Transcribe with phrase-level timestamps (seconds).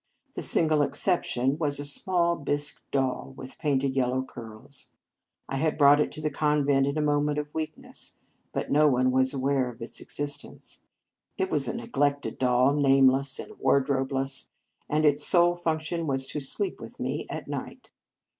[0.33, 4.87] The single exception was a small bisque doll with painted yellow curls.
[5.47, 8.17] I had brought it to the convent in a moment of weakness,
[8.51, 10.79] but no one was aware of its existence,.
[11.37, 14.49] It was a neglected doll, nameless and wardrobeless,
[14.89, 17.91] and its sole function was to sleep with me at night.